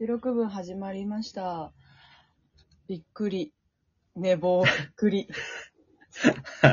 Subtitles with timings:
[0.00, 1.72] 収録分始まりました。
[2.88, 3.52] びっくり。
[4.16, 5.28] 寝坊、びっくり。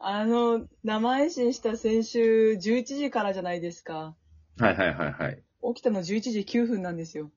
[0.00, 4.16] あの、生配信した先週11時からじゃないですか。
[4.58, 5.42] はいはいはいはい。
[5.74, 7.30] 起きたの11時9分なんですよ。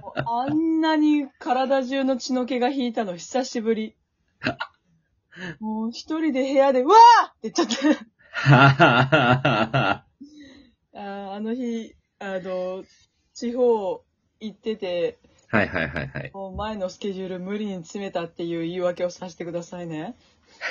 [0.00, 3.96] も うあんなに体中の血の気が引いたの久しぶり。
[5.58, 7.96] もう一人で部屋で、うわーって言っちゃっ
[9.72, 10.04] た。
[10.04, 12.84] あーあの日、あの、
[13.34, 14.02] 地方
[14.40, 15.18] 行ってて、
[15.48, 16.30] はいはいはいはい。
[16.34, 20.16] もう前のスケジュール無理に詰めたっていう言い訳をさせてくださいね。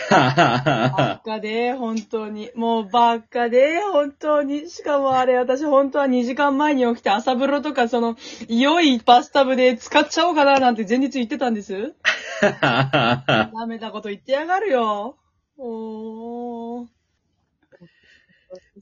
[0.10, 2.50] はばっかで、本当に。
[2.56, 4.70] もうばっかで、本当に。
[4.70, 8.18] しかもあれ、私本当は2時間前に起きて朝風呂とか、その、
[8.50, 11.94] 良いバスタブで使っちゃおうかななんて前日言ってたんです。
[12.42, 15.18] ダメなこと言ってやがるよ。
[15.58, 16.88] おー。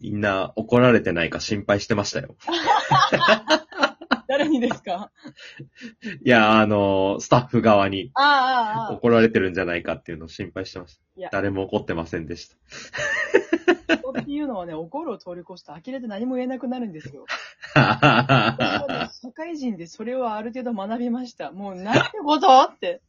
[0.04, 2.36] みんな怒られてないか心配してましたよ。
[4.28, 5.12] 誰にですか？
[6.26, 8.94] いや、あの、スタッフ側にああ。
[8.94, 11.38] 怒られてるんじゃないかっていうのを心配してましいやた。
[11.38, 12.56] 誰も怒ってませんでした。
[13.98, 17.26] 人っていうのはね、怒るを通り越して呆れて何も言えなくなるんですよ。
[17.74, 21.52] 私ははね社会人でそれをある程度学びました。
[21.52, 22.48] もう、なんてこと？
[22.64, 23.02] って。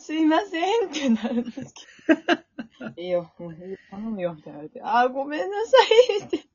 [0.00, 2.92] すいませんってなるんですけど。
[2.96, 3.56] いいよ、もう
[3.90, 4.80] 頼むよ、みたいな言われて。
[4.82, 5.76] あー、ごめんなさ
[6.20, 6.46] いって。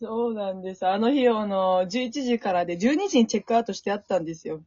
[0.00, 0.86] そうなんです。
[0.86, 4.62] あの日、あの、11時からで、12時にチェックアウトしてあったんですよ。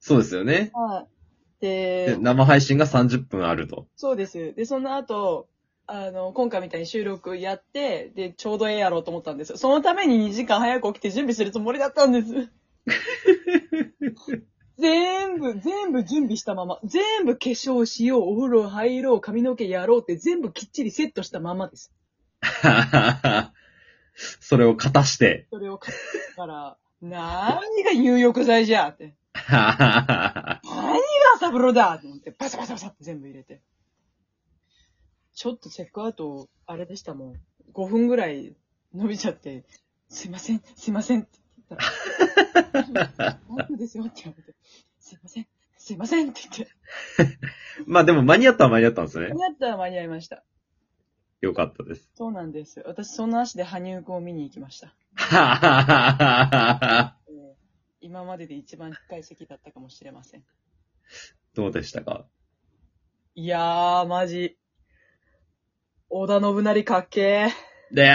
[0.00, 0.70] そうですよね。
[0.74, 1.16] はい。
[1.60, 3.86] でで、生配信が30分あると。
[3.96, 4.52] そうです。
[4.54, 5.48] で、その後、
[5.86, 9.58] あの、今回みたいに収録やって、で、ちょうどええやろうと思ったんですよ。
[9.58, 12.50] そのために2時間早く起きて準備するつもりだったんです。
[14.78, 21.92] 全部、全部準備したまま、全部化粧しよう、お風呂入ろう、髪の毛やろうって全部きっちりセットしたままです。
[24.40, 25.46] それを勝たして。
[25.50, 25.98] それを買っ
[26.30, 29.14] たから、何が入浴剤じゃって。
[29.50, 30.60] 何が
[31.36, 33.62] 朝風呂だって思って、バサバサバサって全部入れて。
[35.34, 37.34] ちょっとチェックアウト、あれでしたもん。
[37.72, 38.56] 5分ぐらい
[38.94, 39.64] 伸びちゃって、
[40.08, 41.76] すいません、すいませんって言った
[43.24, 44.54] ら、大丈夫ですよって言われて、
[45.00, 45.46] すいません、
[45.76, 46.74] すいませんって言って、
[47.86, 49.34] まあでも間に合ったは間に合ったんですね間。
[49.34, 50.44] に合ったら間に合いました。
[51.40, 52.08] よかったです。
[52.14, 52.82] そうなんです。
[52.86, 54.94] 私、その足で羽生くんを見に行きました。
[57.28, 57.52] えー
[58.00, 60.44] 今までで一番近い席だったかもしれません。
[61.54, 62.26] どうでしたか？
[63.34, 64.56] いやー、マジ。
[66.08, 67.94] 織田信成かっけー。
[67.94, 68.12] で、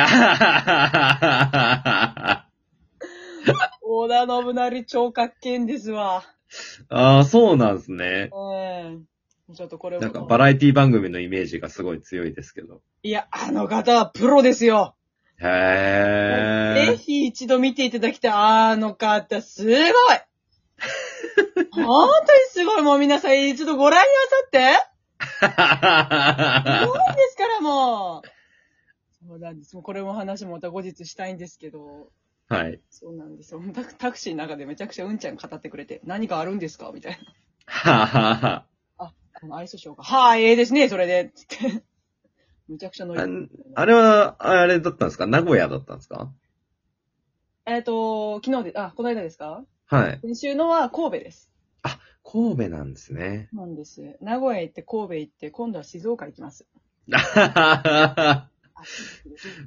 [4.00, 6.24] 織田信成超かっけんですわ。
[6.90, 8.29] ああ、そうなんですね。
[8.56, 9.12] ええ
[9.53, 12.81] ちょっとこれをなんかバラエティ番組のイメージがすごい強いですけど。
[13.03, 14.96] いや、あの方はプロですよ。
[15.41, 18.31] へぜひ一度見ていただきたい。
[18.34, 19.75] あの方、すごい
[21.72, 22.81] 本当にすごい。
[22.81, 24.91] もう皆さん一度ご覧になさって。
[26.81, 28.28] すごいですから、もう。
[29.28, 29.75] そうなんです。
[29.75, 32.09] もうこれも話もまた後日したいんですけど。
[32.56, 32.81] はい。
[32.89, 33.62] そうなんですよ。
[33.73, 37.17] タクタクシーの中でめちゃくちゃうんちゃん語ってくれて、何かあるんですかみたいな。
[37.66, 38.66] ははは。
[38.97, 40.03] あ、あの、アイスショーか。
[40.03, 41.31] はーい、ええですね、それで。
[41.34, 41.84] つって。
[42.67, 45.28] むちゃくちゃ乗りああれは、あれだったんですか？
[45.28, 46.31] 名古屋だったんですか？
[47.66, 49.63] えっ、と、昨日で、あ、この間ですか？
[49.88, 50.19] はい。
[50.22, 51.50] 先週のは神戸です。
[52.23, 53.50] 神戸なんですね。
[53.51, 54.17] なんです。
[54.22, 56.66] 名古屋行って神戸行って、今度は静岡行きます。
[57.13, 58.50] あ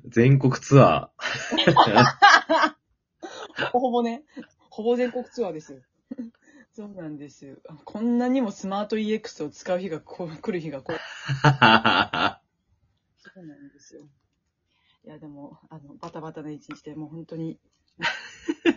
[0.07, 1.11] 全国ツア
[1.51, 1.57] ほ
[3.73, 4.25] ぼ ほぼね、
[4.71, 5.81] ほぼ全国ツアーですよ。
[6.73, 7.57] そうなんですよ。
[7.85, 10.97] こんなにもスマート EX を使う日がこう来る日がこう。
[10.97, 12.39] ー。
[13.19, 14.09] そうなんですよ。
[15.05, 17.61] いや、でも、あの、バタバタな一日でもう本当に、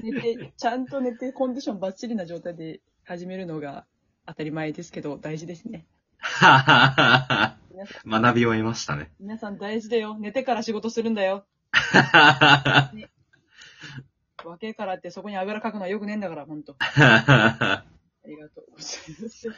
[0.04, 3.86] 寝て、ちゃんと寝て、コンディションバッチリな状態で始めるのが
[4.28, 5.88] 当たり前ですけど、大事ですね。
[8.06, 9.12] 学びを得ましたね。
[9.20, 10.18] 皆さん大事だよ。
[10.20, 11.46] 寝てから仕事するんだよ。
[14.48, 16.76] 若えからってそこにあぐらかくのはよくねえんだから、ほんと。
[16.80, 17.84] あ
[18.26, 19.50] りがとうございます。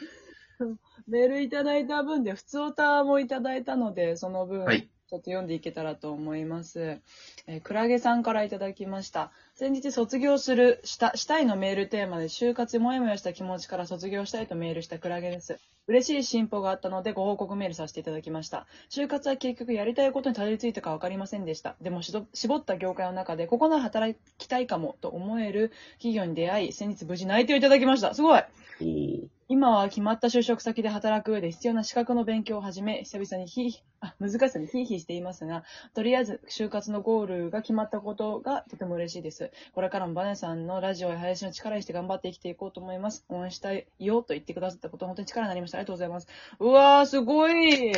[1.08, 7.00] メールいただいた分で、普通オタもいただいたので、その分、はいちょっと読んでいけたらと思います。
[7.48, 9.32] えークラゲさんからいただきました。
[9.56, 15.58] 先日卒業する、した、したいのメールテーマで、就活もやもやした気持ちから卒業したいとメールしたクラゲです。
[15.88, 18.68] 嬉しい進歩があったのでご報告メールさせていただきました。
[18.88, 21.74] 就活は結局やりたいことにたどり着いたか分かりませんでした。
[21.80, 28.14] でもしど絞った業界の中で、ここなら働きたいかもと思える企業に出会い、先日無事内定をいただきました。
[28.14, 28.42] すごい
[29.52, 39.50] 今は決まった就職先で働く上で必要な資格の勉強を始め、久々にひ、 あ、難しさにヒーヒーしていますが、とりあえず就活のゴールが決まったことがとても嬉しいです。
[39.74, 43.26] これからもバネさんのラジオや配信を力にして頑張って生きていこうと思います。
[43.28, 45.78] 応援したいよと言ってくださったこと、本当に力になりました。
[45.78, 46.28] ありがとうございます。
[46.60, 47.90] うわー、すごい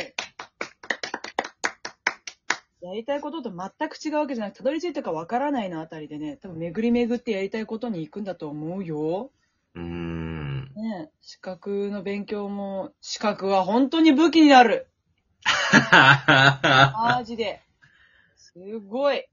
[2.81, 9.29] やりたいことと全く違うわけじゃなくて、たどり着いたかわからないのあたりでね、多分巡り巡ってやりたいことに行くんだと思うよ。
[9.75, 10.42] うーん。
[10.75, 14.87] ね資格の勉強も、資格は本当に武器になる
[15.91, 17.61] マジで。
[18.35, 19.25] すごい。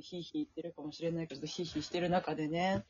[0.00, 2.84] ヒーヒー言ってるかもしれないけど、ヒーヒーしてる中でね、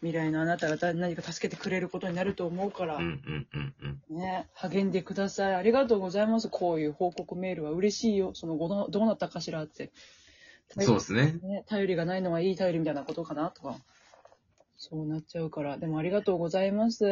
[0.00, 3.74] 未来のあなたが何か助けてくれることになると思うから、うんうんうん
[4.10, 4.16] うん。
[4.16, 5.54] ね、励んでください。
[5.54, 6.48] ありがとうございます。
[6.48, 8.30] こういう報告メールは嬉しいよ。
[8.34, 9.92] その後どうどうなったかしらって。
[10.80, 11.38] そうですね。
[11.42, 13.76] ね、頼りがないのはいい頼りみたいなことかなとか。
[14.90, 15.78] そうなっちゃうから。
[15.78, 17.04] でもありがとうございます。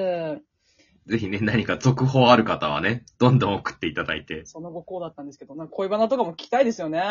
[1.06, 4.44] ぜひね、何か続報ある方はね、どんどん送っていただいて。
[4.44, 7.02] その後こうだったんですけど、なんか恋バナとかも聞きたいですよね。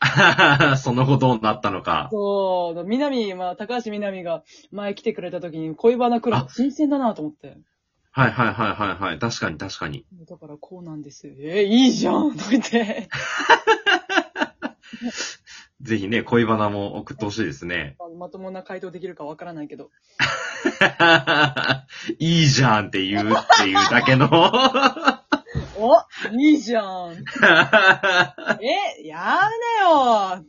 [0.76, 2.08] その後どうなったのか。
[2.12, 7.56] そう、南、まあ、高橋南が前来てくれた時に恋バナ来る新鮮だなと思って。
[8.10, 9.18] はいはいはいはいはい。
[9.18, 10.04] 確かに確かに。
[10.28, 11.26] だからこうなんです。
[11.26, 13.08] えーいいじゃんとか言って。
[15.80, 17.96] ぜひね、恋バナも送ってほしいですね。
[18.18, 19.90] まともな回答できるかわからないけど。
[22.18, 24.28] いいじゃんって言うっていうだけの。
[25.76, 26.00] お
[26.38, 27.12] いいじゃん
[28.62, 30.44] え、やめなよ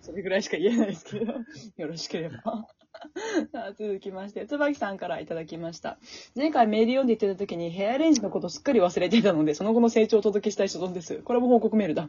[0.00, 1.32] それぐらいしか言えないですけど、
[1.76, 2.66] よろしければ。
[3.52, 5.98] さあ続きまして、椿さんからいただきました。
[6.36, 11.16] 前回メール読んでいただいた時にヘアアレンジのことすっかり忘れていたので、その後の成長をお届けしたい所存です。
[11.22, 12.08] これも報告メールだ。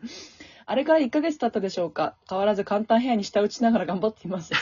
[0.65, 4.53] あれから1ヶ月経ったでしょうか変わらず簡単ヘアに舌打ちながら頑張っています。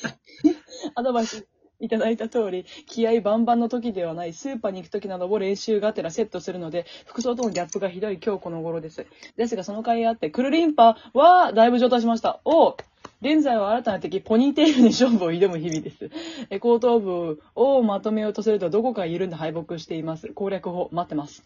[0.94, 1.46] アドバイス
[1.80, 9.06] いただいた通り、気合バンバンの時ではないスーパーに行く時などを練習がてらセットするので、服装とのギャップがひどい今日この頃です。
[9.36, 12.40] ですがその甲斐あって、クルリンパはだいぶ上達しました。
[12.44, 12.76] お
[13.20, 16.10] 現在は新たな敵、ポニーテールに勝負を挑む日々です。
[16.50, 20.28] え後頭部をまとめようとするとどこか緩んで敗北しています。
[20.28, 21.42] 攻略法、待ってます。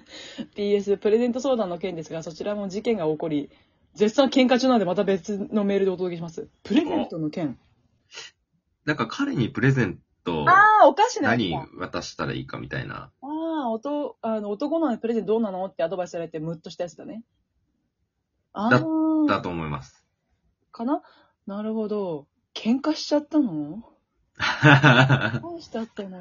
[0.56, 3.50] PS、プレゼント相談の件ですが、そちらも事件が起こり、
[3.94, 6.48] 絶賛喧嘩中なのでまた別のメールでお届けします。
[6.62, 7.58] プレゼントの件
[8.84, 11.68] なんか彼にプレゼントああ、お菓子のやつ何だ。
[11.78, 13.10] 渡したらいいかみたいな。
[13.20, 13.26] あ
[13.64, 17.22] あ、おと、あの、男のプレゼントどうなのってアドバイスされてムッとしたやつだね。
[18.52, 18.80] あだあ、
[19.28, 20.01] だと思います。
[20.72, 21.02] かな？
[21.46, 22.26] なるほど。
[22.54, 23.82] 喧嘩しちゃったの？
[25.42, 26.18] どうしちゃったの？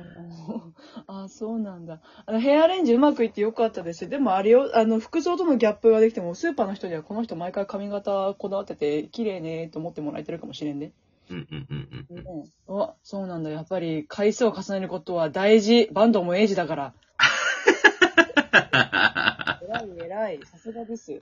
[1.07, 1.99] あ、そうなんだ。
[2.25, 4.09] あの、ヘアアレンジうまくいってよかったです。
[4.09, 10.91] でもあれよ、あの、服装とのギャップができても、スーパーの人にはこの人毎回髪型こだわってて、綺麗ねと思ってもらえてるかもしれんね。
[11.29, 12.23] うんうんうんうんうん。
[12.43, 13.49] ねあ、そうなんだ。
[13.49, 15.87] やっぱり回数を重ねることは大事。
[15.91, 16.93] バンドもエイジだから。
[19.63, 20.39] 偉い偉い。
[20.45, 21.21] さすがです。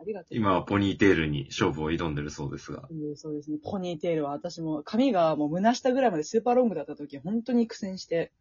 [0.00, 0.36] ありがとう。
[0.36, 2.88] 今はポニーテールに勝負を挑んでるそうですが。
[2.90, 3.58] うんそうですね。
[3.62, 8.32] ポニーテールは私も髪がもう胸下ぐらいまでスーパーロングだった時、本当に苦戦して。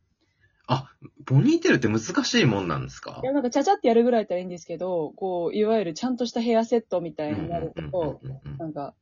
[1.26, 3.20] ポニーテールって難しいもんなんですか？
[3.22, 8.96] いや、なんかちゃちゃってやるぐらいだったらいいんですけど、こう、いわゆるちゃんとしたヘアセットみたいになると、うんうんうんうんなんか、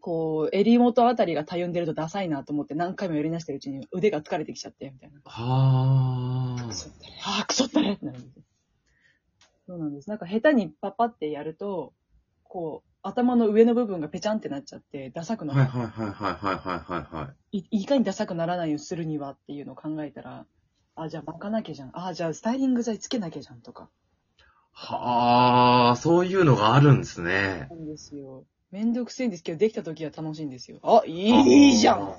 [0.00, 5.20] こう、襟元あたりがたゆんでるとダサいなと思って何回もやりなしてるうちに腕が疲れてきちゃって、みたいな。
[5.24, 8.42] はくそったれ、ああ、くそったれってなるんですよ。
[9.70, 10.10] そうなんです。
[10.10, 11.92] なんか下手にパッパってやると、
[12.42, 15.60] こう、頭の上の部分がぺちゃんってなっちゃって、ダサくなる。
[15.60, 17.58] はいはいはいはいはいはいはい。
[17.70, 20.44] いいかにダサくならないようにするにはっていうのを考えたら、
[20.96, 21.92] あ、じゃあ巻かなきゃじゃん。
[21.94, 23.88] あ、じゃあスタイリング剤つけなきゃじゃんとか。
[24.72, 27.68] はあ、そういうのがあるんですね。
[27.70, 28.42] そうですよ。
[28.72, 30.80] めんどくせえんですけど、できた時は楽しいんですよ。
[30.82, 32.12] あ、いい、いいじゃん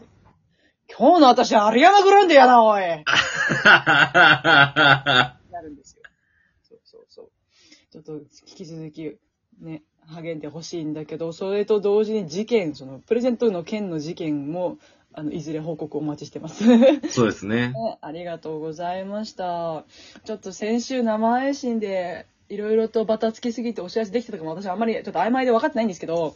[0.88, 5.36] 今日の私、アリアナ・グランデやな、おいははははは。
[7.92, 9.18] ちょっと、引き続き、
[9.60, 14.78] ね、励んでほしいんだけど、それと同時に事件、その、プレゼントの件の事件も、
[15.14, 16.64] あの、いずれ報告お待ちしてます。
[17.12, 17.74] そうですね。
[17.74, 19.86] ねありがとうございました。
[20.24, 26.36] ちょっと先週生配信で、いろいろとバタつきすぎてお知らせできてたかも私あんまりちょっと曖昧で分かってないんですけど、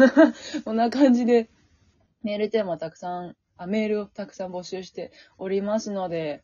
[0.64, 1.48] こんな感じで
[2.22, 6.42] メールテーマたくさん、あ、メールをたくさん募集しておりますので、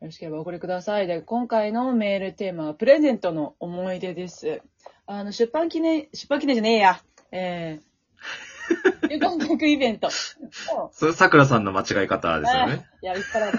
[0.00, 1.08] よろしければお送りください。
[1.08, 4.62] で、今回のメールテーマはプレゼントの思い出です。
[5.06, 7.00] あの、出版記念、出版記念じゃねえや。
[7.32, 10.10] えー、 有観客イベントを
[10.92, 12.86] それ、桜さんの間違い方ですよね。
[13.02, 13.58] いや、いっぱいある。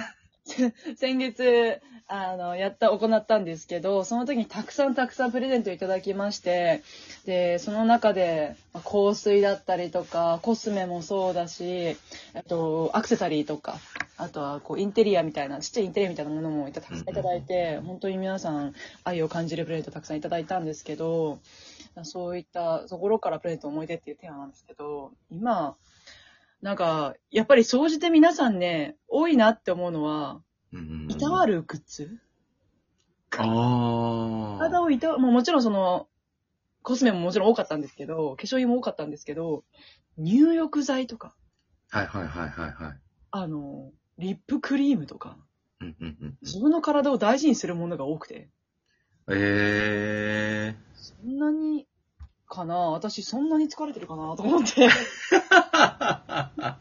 [0.98, 6.82] 先月、あの、やった、行ったんですけど、その時にたくさんたくさんプレゼントいただきまして、
[7.25, 11.96] で、その中で、まあ香水だったりとか、コスメもそうだし、
[12.34, 13.77] あと、アクセサリーとか、
[14.18, 21.39] あとは、こう、インテリアみたいな、ちっちゃいインテリアみたいなものもいたたくさんいただいて、本当に皆さん愛を感じるプレゼントたくさんいただいたんですけど、
[22.03, 25.75] そういったところからプレゼント思い出っていうテーマなんですけど、今、
[26.62, 32.20] なんか、やっぱり総じて皆さんね、多いなって思うのは、うんいたわるグッズ
[33.38, 34.58] ああ。
[34.60, 36.08] 体をいた、もうもちろんその、
[36.82, 39.63] コスメももちろん多かったんですけど、化粧品も多かったんですけど、
[40.18, 41.36] 入浴剤とか、
[41.89, 43.00] はいはいはいはいはい。
[43.32, 45.38] あの、リップクリームとか、
[45.80, 46.38] うんうんうんうん。
[46.42, 48.50] 自分の体を大事にするものが多くて、
[49.32, 51.88] えそんなに、
[52.50, 56.75] かな私そんなに疲れてるかなとか思って、ー。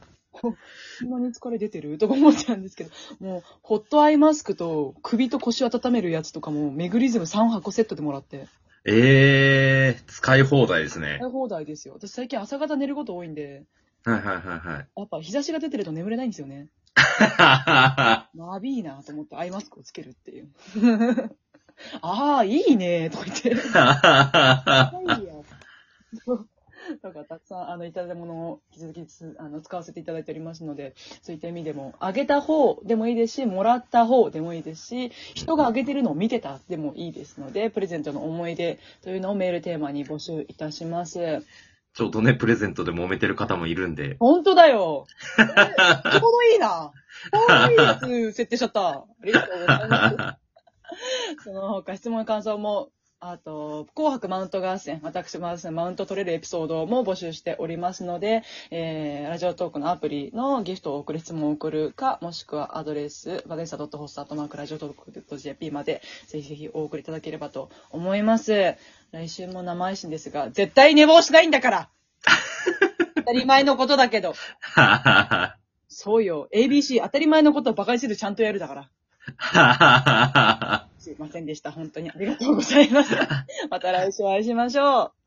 [0.99, 8.49] そんなに疲れ出てるとか思っちゃうんですけど、もう、ホットアイマスクと首と腰を温めるやつとかも、メグリズム3箱セットでもらって、
[8.85, 11.31] えー、使い放題ですね使い。
[11.31, 11.95] 放題ですよ。
[11.95, 13.65] 私最近朝方寝ること多いんで、
[14.05, 14.89] はいはいはいはい。
[14.97, 16.69] やっぱ日差しが出てると眠れないんですよね。
[16.95, 20.49] は まびいなと思ってアイマスクをつけるっていう。
[22.01, 23.51] ああ、いいねとか言って。
[27.03, 41.43] だからたくさん、あの、いただいたものを引き続きつあの使わせていただいておりますので、そういった意味でも、あげた方でもいいですし、もらった方でもいいですし、人があげてるのを見てたでもいいですので、プレゼントの思い出というのをメールテーマに募集いたします。
[41.95, 44.17] ちょうどね、プレゼントで揉めてる方もいるんで。
[44.21, 45.07] 本当だよ。
[45.39, 46.93] えちょうどいいな。
[47.33, 48.89] ちょうどいいやつ設定しちゃった。
[48.89, 50.49] ありがとうございます。
[51.45, 68.77] その他質問感想も、あと、紅白マウント合戦、私もですねマウント取れるエピソードも募集しておりますので、えー、ラジオトークのアプリのギフトを送る質問を送るか、もしくはアドレス、バデンサ .host.mark ラジオトーク .jp まで、ぜひぜひお送りいただければと思います。
[69.11, 71.89] 来週も生配信ですが、絶対寝坊しないんだから
[73.17, 74.35] 当たり前のことだけど。
[75.89, 76.49] そうよ。
[76.55, 78.89] ABC 当たり前のことを馬鹿にせずちゃんとやるだから。
[80.99, 81.71] すいませんでした。
[81.71, 83.15] 本当にありがとうございます。
[83.71, 85.13] また来週お会いしましょう。